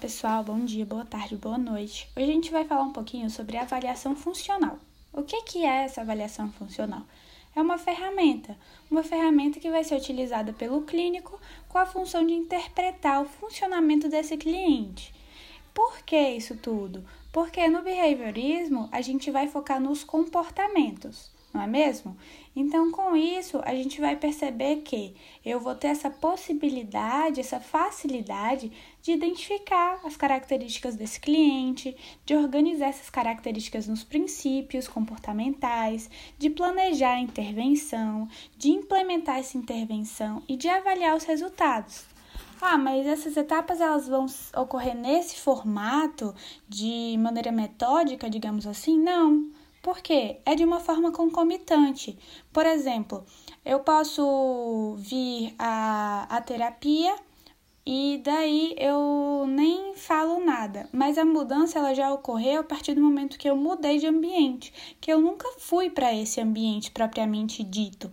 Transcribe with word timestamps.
pessoal, 0.00 0.42
bom 0.42 0.64
dia, 0.64 0.86
boa 0.86 1.04
tarde, 1.04 1.36
boa 1.36 1.58
noite. 1.58 2.08
Hoje 2.16 2.30
a 2.30 2.32
gente 2.32 2.50
vai 2.50 2.64
falar 2.64 2.84
um 2.84 2.92
pouquinho 2.92 3.28
sobre 3.28 3.58
avaliação 3.58 4.16
funcional. 4.16 4.78
O 5.12 5.22
que, 5.22 5.42
que 5.42 5.62
é 5.62 5.84
essa 5.84 6.00
avaliação 6.00 6.50
funcional? 6.52 7.02
É 7.54 7.60
uma 7.60 7.76
ferramenta, 7.76 8.56
uma 8.90 9.02
ferramenta 9.02 9.60
que 9.60 9.70
vai 9.70 9.84
ser 9.84 9.96
utilizada 9.96 10.54
pelo 10.54 10.80
clínico 10.84 11.38
com 11.68 11.76
a 11.76 11.84
função 11.84 12.26
de 12.26 12.32
interpretar 12.32 13.20
o 13.20 13.26
funcionamento 13.26 14.08
desse 14.08 14.38
cliente. 14.38 15.12
Por 15.74 15.98
que 15.98 16.30
isso 16.30 16.56
tudo? 16.56 17.04
Porque 17.30 17.68
no 17.68 17.82
behaviorismo 17.82 18.88
a 18.90 19.02
gente 19.02 19.30
vai 19.30 19.48
focar 19.48 19.78
nos 19.78 20.02
comportamentos 20.02 21.30
não 21.52 21.62
é 21.62 21.66
mesmo? 21.66 22.16
Então, 22.54 22.90
com 22.90 23.16
isso, 23.16 23.60
a 23.64 23.74
gente 23.74 24.00
vai 24.00 24.16
perceber 24.16 24.76
que 24.82 25.14
eu 25.44 25.60
vou 25.60 25.74
ter 25.74 25.88
essa 25.88 26.10
possibilidade, 26.10 27.40
essa 27.40 27.60
facilidade 27.60 28.70
de 29.02 29.12
identificar 29.12 30.00
as 30.04 30.16
características 30.16 30.96
desse 30.96 31.20
cliente, 31.20 31.96
de 32.24 32.34
organizar 32.34 32.88
essas 32.88 33.10
características 33.10 33.88
nos 33.88 34.04
princípios 34.04 34.88
comportamentais, 34.88 36.10
de 36.38 36.50
planejar 36.50 37.14
a 37.14 37.20
intervenção, 37.20 38.28
de 38.56 38.70
implementar 38.70 39.38
essa 39.38 39.56
intervenção 39.56 40.42
e 40.48 40.56
de 40.56 40.68
avaliar 40.68 41.16
os 41.16 41.24
resultados. 41.24 42.04
Ah, 42.60 42.76
mas 42.76 43.06
essas 43.06 43.36
etapas 43.38 43.80
elas 43.80 44.06
vão 44.06 44.26
ocorrer 44.54 44.94
nesse 44.94 45.36
formato 45.36 46.34
de 46.68 47.16
maneira 47.18 47.50
metódica, 47.50 48.28
digamos 48.28 48.66
assim? 48.66 48.98
Não. 48.98 49.50
Por 49.82 50.00
quê? 50.00 50.40
É 50.44 50.54
de 50.54 50.64
uma 50.64 50.78
forma 50.78 51.10
concomitante. 51.10 52.18
Por 52.52 52.66
exemplo, 52.66 53.24
eu 53.64 53.80
posso 53.80 54.94
vir 54.98 55.54
a, 55.58 56.26
a 56.28 56.40
terapia 56.42 57.16
e 57.84 58.20
daí 58.22 58.74
eu 58.76 59.46
nem 59.48 59.94
falo 59.94 60.44
nada, 60.44 60.86
mas 60.92 61.16
a 61.16 61.24
mudança 61.24 61.78
ela 61.78 61.94
já 61.94 62.12
ocorreu 62.12 62.60
a 62.60 62.64
partir 62.64 62.94
do 62.94 63.00
momento 63.00 63.38
que 63.38 63.48
eu 63.48 63.56
mudei 63.56 63.98
de 63.98 64.06
ambiente, 64.06 64.96
que 65.00 65.10
eu 65.10 65.18
nunca 65.18 65.48
fui 65.58 65.88
para 65.88 66.14
esse 66.14 66.40
ambiente 66.42 66.90
propriamente 66.90 67.64
dito. 67.64 68.12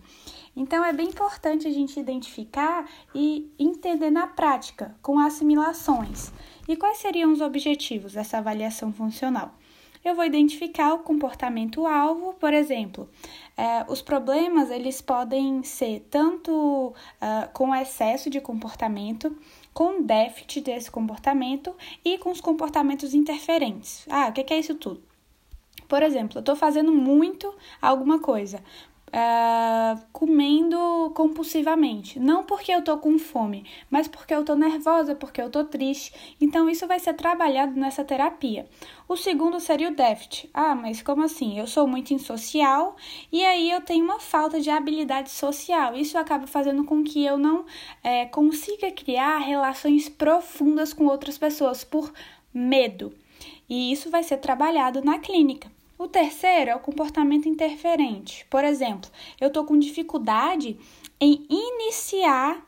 Então 0.56 0.84
é 0.84 0.94
bem 0.94 1.10
importante 1.10 1.68
a 1.68 1.72
gente 1.72 2.00
identificar 2.00 2.90
e 3.14 3.52
entender 3.60 4.10
na 4.10 4.26
prática, 4.26 4.96
com 5.02 5.20
assimilações. 5.20 6.32
E 6.68 6.76
quais 6.76 6.98
seriam 6.98 7.32
os 7.32 7.42
objetivos 7.42 8.14
dessa 8.14 8.38
avaliação 8.38 8.92
funcional? 8.92 9.54
Eu 10.04 10.16
vou 10.16 10.26
identificar 10.26 10.94
o 10.94 11.00
comportamento-alvo, 11.00 12.34
por 12.34 12.54
exemplo, 12.54 13.10
é, 13.56 13.86
os 13.88 14.02
problemas 14.02 14.70
eles 14.70 15.02
podem 15.02 15.64
ser 15.64 16.08
tanto 16.10 16.52
uh, 16.90 17.52
com 17.54 17.76
excesso 17.76 18.30
de 18.30 18.40
comportamento, 18.40 19.36
com 19.74 20.02
déficit 20.02 20.62
desse 20.62 20.92
comportamento 20.92 21.76
e 22.04 22.18
com 22.18 22.32
os 22.32 22.42
comportamentos 22.42 23.14
interferentes. 23.14 24.06
Ah, 24.10 24.28
o 24.30 24.34
que 24.34 24.54
é 24.54 24.60
isso 24.60 24.76
tudo? 24.76 25.02
Por 25.88 26.04
exemplo, 26.04 26.38
eu 26.38 26.42
estou 26.42 26.56
fazendo 26.56 26.92
muito 26.92 27.54
alguma 27.82 28.20
coisa, 28.20 28.62
uh, 29.08 30.02
comendo 30.12 31.12
compulsivamente. 31.16 32.20
Não 32.20 32.44
porque 32.44 32.72
eu 32.72 32.84
tô 32.84 32.98
com 32.98 33.18
fome, 33.18 33.66
mas 33.90 34.08
porque 34.08 34.34
eu 34.34 34.44
tô 34.44 34.56
nervosa, 34.56 35.16
porque 35.16 35.42
eu 35.42 35.50
tô 35.50 35.64
triste. 35.64 36.14
Então, 36.40 36.70
isso 36.70 36.88
vai 36.88 37.00
ser 37.00 37.14
trabalhado 37.14 37.80
nessa 37.80 38.04
terapia. 38.04 38.68
O 39.08 39.16
segundo 39.16 39.60
seria 39.60 39.90
o 39.90 39.96
déficit. 39.96 40.50
Ah, 40.54 40.76
mas 40.76 41.02
como 41.02 41.24
assim? 41.24 41.58
Eu 41.58 41.68
sou 41.68 41.88
muito 41.88 42.14
insocial 42.14 42.96
e 43.32 43.44
aí 43.44 43.72
eu 43.72 43.82
tenho 43.82 44.04
uma 44.04 44.20
falta 44.20 44.60
de 44.60 44.70
habilidade 44.70 45.30
social. 45.30 45.96
Isso 45.96 46.18
acaba 46.18 46.46
fazendo 46.46 46.84
com 46.84 47.04
que 47.04 47.24
eu 47.24 47.38
não 47.38 47.66
é, 48.04 48.26
consiga 48.26 48.92
criar 48.92 49.38
relações 49.38 50.10
profundas 50.10 50.94
com 50.94 51.06
outras 51.06 51.38
pessoas 51.38 51.84
por 51.84 52.12
medo. 52.54 53.14
E 53.70 53.92
isso 53.92 54.10
vai 54.10 54.24
ser 54.24 54.38
trabalhado 54.38 55.02
na 55.04 55.20
clínica. 55.20 55.77
O 55.98 56.08
terceiro 56.08 56.70
é 56.70 56.76
o 56.76 56.80
comportamento 56.80 57.50
interferente. 57.50 58.46
Por 58.50 58.64
exemplo, 58.64 59.10
eu 59.42 59.48
estou 59.48 59.66
com 59.66 59.78
dificuldade 59.80 60.78
em 61.20 61.46
iniciar 61.50 62.64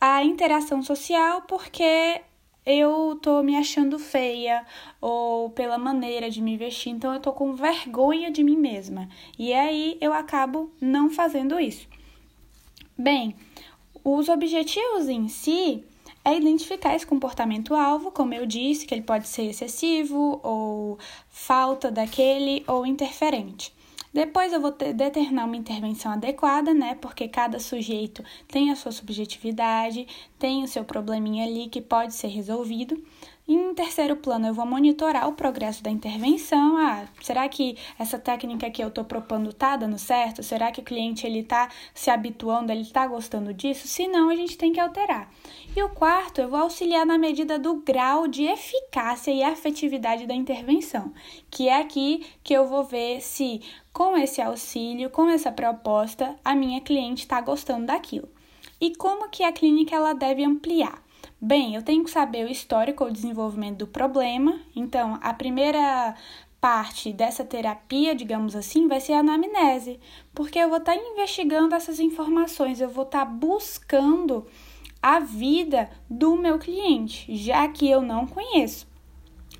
a 0.00 0.22
interação 0.22 0.82
social 0.82 1.42
porque 1.42 2.20
eu 2.66 3.14
estou 3.14 3.42
me 3.42 3.56
achando 3.56 3.98
feia 3.98 4.66
ou 5.00 5.50
pela 5.50 5.78
maneira 5.78 6.28
de 6.28 6.42
me 6.42 6.56
vestir, 6.56 6.90
então 6.90 7.12
eu 7.12 7.18
estou 7.18 7.32
com 7.32 7.54
vergonha 7.54 8.30
de 8.30 8.42
mim 8.42 8.56
mesma. 8.56 9.08
E 9.38 9.54
aí 9.54 9.96
eu 10.00 10.12
acabo 10.12 10.70
não 10.80 11.08
fazendo 11.08 11.58
isso. 11.58 11.88
Bem, 12.98 13.36
os 14.02 14.28
objetivos 14.28 15.08
em 15.08 15.28
si 15.28 15.84
é 16.26 16.36
identificar 16.36 16.96
esse 16.96 17.06
comportamento-alvo, 17.06 18.10
como 18.10 18.34
eu 18.34 18.44
disse, 18.44 18.84
que 18.84 18.92
ele 18.92 19.02
pode 19.02 19.28
ser 19.28 19.44
excessivo, 19.44 20.40
ou 20.42 20.98
falta 21.30 21.88
daquele, 21.88 22.64
ou 22.66 22.84
interferente. 22.84 23.72
Depois 24.12 24.52
eu 24.52 24.60
vou 24.60 24.72
ter, 24.72 24.92
determinar 24.92 25.44
uma 25.44 25.56
intervenção 25.56 26.10
adequada, 26.10 26.74
né? 26.74 26.96
Porque 26.96 27.28
cada 27.28 27.60
sujeito 27.60 28.24
tem 28.48 28.72
a 28.72 28.74
sua 28.74 28.90
subjetividade, 28.90 30.08
tem 30.36 30.64
o 30.64 30.68
seu 30.68 30.84
probleminha 30.84 31.46
ali 31.46 31.68
que 31.68 31.80
pode 31.80 32.12
ser 32.12 32.28
resolvido. 32.28 33.00
Em 33.48 33.72
terceiro 33.74 34.16
plano, 34.16 34.48
eu 34.48 34.54
vou 34.54 34.66
monitorar 34.66 35.28
o 35.28 35.34
progresso 35.34 35.80
da 35.80 35.88
intervenção. 35.88 36.76
Ah, 36.78 37.06
será 37.22 37.48
que 37.48 37.76
essa 37.96 38.18
técnica 38.18 38.68
que 38.70 38.82
eu 38.82 38.88
estou 38.88 39.04
propondo 39.04 39.50
está 39.50 39.76
dando 39.76 39.96
certo? 39.98 40.42
Será 40.42 40.72
que 40.72 40.80
o 40.80 40.84
cliente 40.84 41.24
ele 41.24 41.40
está 41.40 41.70
se 41.94 42.10
habituando, 42.10 42.72
ele 42.72 42.80
está 42.80 43.06
gostando 43.06 43.54
disso? 43.54 43.86
Se 43.86 44.08
não, 44.08 44.30
a 44.30 44.34
gente 44.34 44.58
tem 44.58 44.72
que 44.72 44.80
alterar. 44.80 45.30
E 45.76 45.80
o 45.80 45.88
quarto, 45.88 46.40
eu 46.40 46.48
vou 46.48 46.58
auxiliar 46.58 47.06
na 47.06 47.16
medida 47.16 47.56
do 47.56 47.76
grau 47.76 48.26
de 48.26 48.42
eficácia 48.42 49.30
e 49.30 49.44
afetividade 49.44 50.26
da 50.26 50.34
intervenção, 50.34 51.12
que 51.48 51.68
é 51.68 51.80
aqui 51.80 52.26
que 52.42 52.52
eu 52.52 52.66
vou 52.66 52.82
ver 52.82 53.20
se 53.20 53.60
com 53.92 54.16
esse 54.16 54.42
auxílio, 54.42 55.08
com 55.08 55.30
essa 55.30 55.52
proposta, 55.52 56.34
a 56.44 56.52
minha 56.52 56.80
cliente 56.80 57.22
está 57.22 57.40
gostando 57.40 57.86
daquilo. 57.86 58.28
E 58.80 58.96
como 58.96 59.28
que 59.28 59.44
a 59.44 59.52
clínica 59.52 59.94
ela 59.94 60.14
deve 60.14 60.42
ampliar? 60.42 61.05
Bem, 61.40 61.74
eu 61.74 61.82
tenho 61.82 62.02
que 62.04 62.10
saber 62.10 62.46
o 62.46 62.50
histórico 62.50 63.04
ou 63.04 63.10
desenvolvimento 63.10 63.78
do 63.78 63.86
problema. 63.86 64.60
Então, 64.74 65.18
a 65.22 65.34
primeira 65.34 66.14
parte 66.60 67.12
dessa 67.12 67.44
terapia, 67.44 68.14
digamos 68.14 68.56
assim, 68.56 68.88
vai 68.88 69.00
ser 69.00 69.12
a 69.12 69.20
anamnese, 69.20 70.00
porque 70.34 70.58
eu 70.58 70.68
vou 70.68 70.78
estar 70.78 70.94
tá 70.94 71.00
investigando 71.00 71.74
essas 71.74 72.00
informações, 72.00 72.80
eu 72.80 72.88
vou 72.88 73.04
estar 73.04 73.24
tá 73.24 73.30
buscando 73.30 74.46
a 75.02 75.20
vida 75.20 75.88
do 76.08 76.36
meu 76.36 76.58
cliente, 76.58 77.36
já 77.36 77.68
que 77.68 77.88
eu 77.88 78.02
não 78.02 78.26
conheço. 78.26 78.86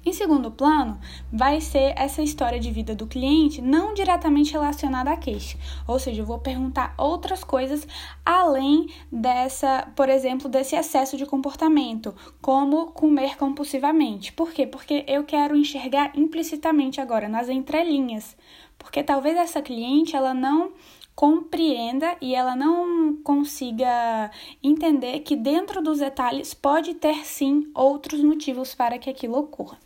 Em 0.06 0.12
segundo 0.12 0.53
plano, 0.53 1.00
vai 1.33 1.61
ser 1.61 1.93
essa 1.97 2.22
história 2.22 2.61
de 2.61 2.71
vida 2.71 2.94
do 2.94 3.09
cliente 3.09 3.61
não 3.61 3.93
diretamente 3.93 4.53
relacionada 4.53 5.11
à 5.11 5.17
queixa. 5.17 5.59
Ou 5.84 5.99
seja, 5.99 6.22
eu 6.22 6.25
vou 6.25 6.39
perguntar 6.39 6.94
outras 6.97 7.43
coisas 7.43 7.84
além 8.25 8.89
dessa, 9.11 9.89
por 9.97 10.09
exemplo, 10.09 10.49
desse 10.49 10.77
excesso 10.77 11.16
de 11.16 11.27
comportamento, 11.27 12.15
como 12.41 12.93
comer 12.93 13.37
compulsivamente. 13.37 14.33
Por 14.33 14.53
quê? 14.53 14.65
Porque 14.65 15.05
eu 15.09 15.25
quero 15.25 15.56
enxergar 15.56 16.12
implicitamente 16.16 17.00
agora 17.00 17.28
nas 17.28 17.49
entrelinhas. 17.49 18.37
Porque 18.78 19.03
talvez 19.03 19.37
essa 19.37 19.61
cliente 19.61 20.15
ela 20.15 20.33
não 20.33 20.71
compreenda 21.16 22.16
e 22.21 22.33
ela 22.33 22.55
não 22.55 23.16
consiga 23.25 24.31
entender 24.62 25.19
que 25.21 25.34
dentro 25.34 25.83
dos 25.83 25.99
detalhes 25.99 26.55
pode 26.55 26.95
ter 26.95 27.25
sim 27.25 27.69
outros 27.75 28.22
motivos 28.22 28.72
para 28.72 28.99
que 29.00 29.11
aquilo 29.11 29.37
ocorra. 29.37 29.84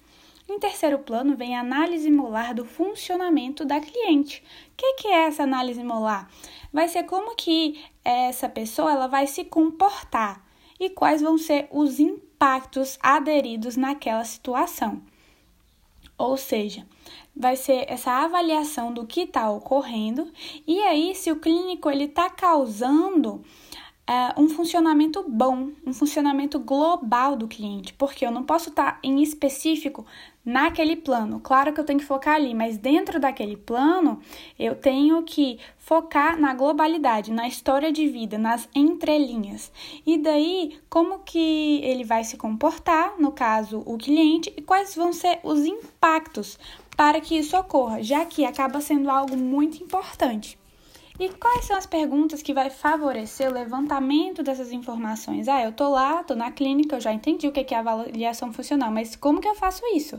Em 0.51 0.59
terceiro 0.59 0.99
plano 0.99 1.37
vem 1.37 1.57
a 1.57 1.61
análise 1.61 2.11
molar 2.11 2.53
do 2.53 2.65
funcionamento 2.65 3.65
da 3.65 3.79
cliente. 3.79 4.43
O 4.73 4.77
que, 4.77 4.95
que 4.95 5.07
é 5.07 5.27
essa 5.27 5.45
análise 5.45 5.81
molar? 5.85 6.29
Vai 6.73 6.89
ser 6.89 7.05
como 7.05 7.37
que 7.37 7.81
essa 8.05 8.49
pessoa 8.49 8.91
ela 8.91 9.07
vai 9.07 9.29
se 9.29 9.45
comportar 9.45 10.45
e 10.81 10.91
quais 10.91 11.23
vão 11.23 11.39
ser 11.39 11.69
os 11.71 12.01
impactos 12.01 12.99
aderidos 13.01 13.77
naquela 13.77 14.25
situação. 14.25 15.01
Ou 16.19 16.37
seja, 16.37 16.85
vai 17.35 17.55
ser 17.55 17.85
essa 17.89 18.11
avaliação 18.11 18.93
do 18.93 19.07
que 19.07 19.21
está 19.21 19.49
ocorrendo 19.49 20.33
e 20.67 20.81
aí 20.81 21.15
se 21.15 21.31
o 21.31 21.37
clínico 21.37 21.89
ele 21.89 22.07
está 22.07 22.29
causando 22.29 23.41
é, 24.11 24.35
um 24.37 24.49
funcionamento 24.49 25.25
bom, 25.29 25.71
um 25.87 25.93
funcionamento 25.93 26.59
global 26.59 27.37
do 27.37 27.47
cliente, 27.47 27.93
porque 27.93 28.27
eu 28.27 28.33
não 28.33 28.43
posso 28.43 28.71
estar 28.71 28.99
em 29.05 29.23
específico 29.23 30.05
naquele 30.45 30.97
plano. 30.97 31.39
Claro 31.39 31.73
que 31.73 31.79
eu 31.79 31.85
tenho 31.85 32.01
que 32.01 32.05
focar 32.05 32.35
ali, 32.35 32.53
mas 32.53 32.77
dentro 32.77 33.21
daquele 33.21 33.57
plano 33.57 34.21
eu 34.59 34.75
tenho 34.75 35.23
que 35.23 35.61
focar 35.79 36.37
na 36.37 36.53
globalidade, 36.55 37.31
na 37.31 37.47
história 37.47 37.93
de 37.93 38.09
vida, 38.09 38.37
nas 38.37 38.69
entrelinhas. 38.75 39.71
E 40.05 40.19
daí, 40.19 40.81
como 40.89 41.21
que 41.21 41.81
ele 41.85 42.03
vai 42.03 42.25
se 42.25 42.37
comportar, 42.37 43.15
no 43.17 43.31
caso, 43.31 43.81
o 43.87 43.97
cliente, 43.97 44.53
e 44.57 44.61
quais 44.61 44.93
vão 44.93 45.13
ser 45.13 45.39
os 45.45 45.65
impactos 45.65 46.59
para 46.97 47.21
que 47.21 47.39
isso 47.39 47.57
ocorra, 47.57 48.03
já 48.03 48.25
que 48.25 48.45
acaba 48.45 48.81
sendo 48.81 49.09
algo 49.09 49.37
muito 49.37 49.81
importante. 49.81 50.59
E 51.21 51.29
quais 51.29 51.67
são 51.67 51.77
as 51.77 51.85
perguntas 51.85 52.41
que 52.41 52.55
vai 52.55 52.71
favorecer 52.71 53.51
o 53.51 53.53
levantamento 53.53 54.43
dessas 54.43 54.73
informações? 54.73 55.49
Ah, 55.49 55.63
eu 55.63 55.71
tô 55.71 55.91
lá, 55.91 56.25
tô 56.25 56.35
na 56.35 56.51
clínica, 56.51 56.97
eu 56.97 57.01
já 57.01 57.13
entendi 57.13 57.47
o 57.47 57.53
que 57.53 57.75
é 57.75 57.77
avaliação 57.77 58.51
funcional, 58.55 58.91
mas 58.91 59.15
como 59.17 59.39
que 59.39 59.47
eu 59.47 59.55
faço 59.55 59.83
isso? 59.95 60.19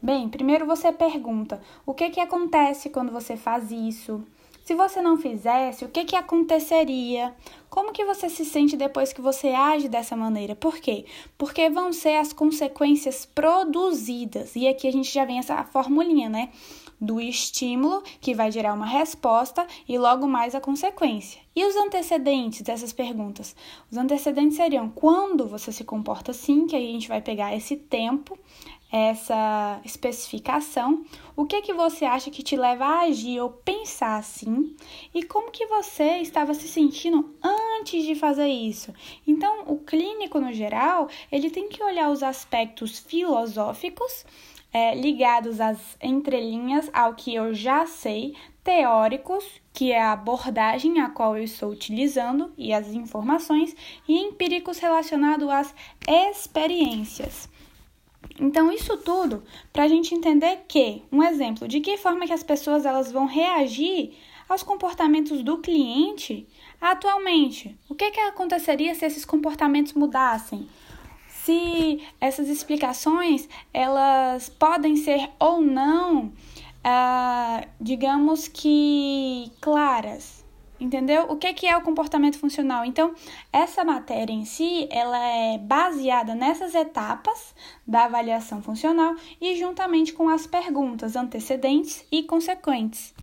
Bem, 0.00 0.30
primeiro 0.30 0.64
você 0.64 0.90
pergunta 0.90 1.60
o 1.84 1.92
que 1.92 2.08
que 2.08 2.20
acontece 2.20 2.88
quando 2.88 3.12
você 3.12 3.36
faz 3.36 3.70
isso? 3.70 4.24
Se 4.64 4.74
você 4.74 5.02
não 5.02 5.18
fizesse, 5.18 5.84
o 5.84 5.90
que 5.90 6.06
que 6.06 6.16
aconteceria? 6.16 7.34
Como 7.68 7.92
que 7.92 8.06
você 8.06 8.30
se 8.30 8.46
sente 8.46 8.78
depois 8.78 9.12
que 9.12 9.20
você 9.20 9.48
age 9.48 9.90
dessa 9.90 10.16
maneira? 10.16 10.54
Por 10.54 10.78
quê? 10.78 11.04
Porque 11.36 11.68
vão 11.68 11.92
ser 11.92 12.16
as 12.16 12.32
consequências 12.32 13.26
produzidas. 13.26 14.56
E 14.56 14.66
aqui 14.66 14.88
a 14.88 14.92
gente 14.92 15.12
já 15.12 15.24
vem 15.26 15.38
essa 15.38 15.64
formulinha, 15.64 16.30
né? 16.30 16.48
Do 17.00 17.20
estímulo, 17.20 18.02
que 18.20 18.34
vai 18.34 18.52
gerar 18.52 18.74
uma 18.74 18.86
resposta, 18.86 19.66
e 19.88 19.96
logo 19.96 20.26
mais 20.26 20.54
a 20.54 20.60
consequência. 20.60 21.40
E 21.56 21.64
os 21.64 21.74
antecedentes 21.76 22.62
dessas 22.62 22.92
perguntas? 22.92 23.56
Os 23.90 23.96
antecedentes 23.96 24.56
seriam 24.56 24.88
quando 24.88 25.48
você 25.48 25.72
se 25.72 25.84
comporta 25.84 26.30
assim, 26.32 26.66
que 26.66 26.76
aí 26.76 26.88
a 26.88 26.92
gente 26.92 27.08
vai 27.08 27.22
pegar 27.22 27.56
esse 27.56 27.76
tempo, 27.76 28.38
essa 28.92 29.80
especificação, 29.84 31.04
o 31.36 31.46
que 31.46 31.62
que 31.62 31.72
você 31.72 32.04
acha 32.04 32.30
que 32.30 32.42
te 32.42 32.56
leva 32.56 32.84
a 32.84 33.00
agir 33.02 33.40
ou 33.40 33.50
pensar 33.50 34.16
assim 34.18 34.74
e 35.14 35.22
como 35.22 35.50
que 35.50 35.66
você 35.66 36.18
estava 36.18 36.54
se 36.54 36.68
sentindo 36.68 37.34
antes 37.42 38.04
de 38.04 38.14
fazer 38.14 38.48
isso. 38.48 38.92
Então, 39.26 39.64
o 39.66 39.78
clínico 39.78 40.40
no 40.40 40.52
geral, 40.52 41.08
ele 41.30 41.50
tem 41.50 41.68
que 41.68 41.82
olhar 41.82 42.10
os 42.10 42.22
aspectos 42.22 42.98
filosóficos 42.98 44.24
é, 44.72 44.94
ligados 44.94 45.60
às 45.60 45.96
entrelinhas 46.02 46.90
ao 46.92 47.14
que 47.14 47.34
eu 47.34 47.52
já 47.54 47.86
sei, 47.86 48.34
teóricos, 48.62 49.44
que 49.72 49.92
é 49.92 50.00
a 50.00 50.12
abordagem 50.12 51.00
a 51.00 51.08
qual 51.10 51.36
eu 51.36 51.44
estou 51.44 51.70
utilizando 51.70 52.52
e 52.56 52.72
as 52.72 52.88
informações, 52.88 53.74
e 54.06 54.18
empíricos 54.18 54.78
relacionados 54.78 55.48
às 55.48 55.74
experiências. 56.06 57.48
Então, 58.38 58.72
isso 58.72 58.96
tudo 58.98 59.42
para 59.72 59.84
a 59.84 59.88
gente 59.88 60.14
entender 60.14 60.64
que, 60.66 61.02
um 61.12 61.22
exemplo, 61.22 61.68
de 61.68 61.80
que 61.80 61.96
forma 61.96 62.26
que 62.26 62.32
as 62.32 62.42
pessoas 62.42 62.86
elas 62.86 63.12
vão 63.12 63.26
reagir 63.26 64.16
aos 64.48 64.62
comportamentos 64.62 65.42
do 65.42 65.58
cliente 65.58 66.46
atualmente. 66.80 67.78
O 67.88 67.94
que, 67.94 68.10
que 68.10 68.20
aconteceria 68.20 68.94
se 68.94 69.04
esses 69.06 69.24
comportamentos 69.24 69.92
mudassem? 69.92 70.68
se 71.44 72.00
essas 72.20 72.48
explicações 72.48 73.48
elas 73.72 74.48
podem 74.48 74.96
ser 74.96 75.30
ou 75.38 75.60
não, 75.60 76.32
ah, 76.84 77.64
digamos 77.80 78.46
que 78.46 79.50
claras. 79.60 80.39
Entendeu? 80.80 81.26
O 81.28 81.36
que, 81.36 81.52
que 81.52 81.66
é 81.66 81.76
o 81.76 81.82
comportamento 81.82 82.38
funcional? 82.38 82.86
Então, 82.86 83.14
essa 83.52 83.84
matéria 83.84 84.32
em 84.32 84.46
si, 84.46 84.88
ela 84.90 85.18
é 85.18 85.58
baseada 85.58 86.34
nessas 86.34 86.74
etapas 86.74 87.54
da 87.86 88.04
avaliação 88.04 88.62
funcional 88.62 89.14
e 89.40 89.56
juntamente 89.56 90.14
com 90.14 90.28
as 90.30 90.46
perguntas 90.46 91.16
antecedentes 91.16 92.04
e 92.10 92.22
consequentes. 92.22 93.12